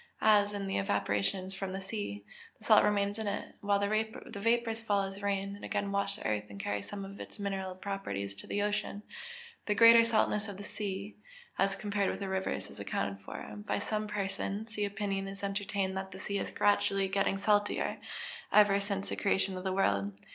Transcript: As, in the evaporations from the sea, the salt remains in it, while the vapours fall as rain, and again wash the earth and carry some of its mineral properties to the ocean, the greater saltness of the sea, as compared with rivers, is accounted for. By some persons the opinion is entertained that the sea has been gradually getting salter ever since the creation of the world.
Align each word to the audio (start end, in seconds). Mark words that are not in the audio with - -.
As, 0.23 0.51
in 0.51 0.65
the 0.65 0.79
evaporations 0.79 1.53
from 1.53 1.73
the 1.73 1.79
sea, 1.79 2.25
the 2.57 2.63
salt 2.63 2.83
remains 2.83 3.19
in 3.19 3.27
it, 3.27 3.53
while 3.61 3.77
the 3.77 4.31
vapours 4.39 4.81
fall 4.81 5.03
as 5.03 5.21
rain, 5.21 5.55
and 5.55 5.63
again 5.63 5.91
wash 5.91 6.15
the 6.15 6.25
earth 6.25 6.45
and 6.49 6.59
carry 6.59 6.81
some 6.81 7.05
of 7.05 7.19
its 7.19 7.37
mineral 7.37 7.75
properties 7.75 8.35
to 8.37 8.47
the 8.47 8.63
ocean, 8.63 9.03
the 9.67 9.75
greater 9.75 10.03
saltness 10.03 10.47
of 10.47 10.57
the 10.57 10.63
sea, 10.63 11.17
as 11.59 11.75
compared 11.75 12.09
with 12.09 12.23
rivers, 12.23 12.71
is 12.71 12.79
accounted 12.79 13.23
for. 13.23 13.55
By 13.57 13.77
some 13.77 14.07
persons 14.07 14.73
the 14.73 14.85
opinion 14.85 15.27
is 15.27 15.43
entertained 15.43 15.95
that 15.95 16.09
the 16.09 16.17
sea 16.19 16.37
has 16.37 16.49
been 16.49 16.57
gradually 16.57 17.07
getting 17.07 17.37
salter 17.37 17.99
ever 18.51 18.79
since 18.79 19.09
the 19.09 19.15
creation 19.15 19.55
of 19.55 19.63
the 19.63 19.71
world. 19.71 20.19